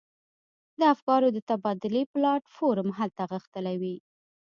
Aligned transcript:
د 0.79 0.81
افکارو 0.93 1.27
د 1.33 1.37
تبادلې 1.49 2.03
پلاټ 2.13 2.43
فورم 2.55 2.89
هلته 2.99 3.23
غښتلی 3.31 3.75
وي. 3.81 3.95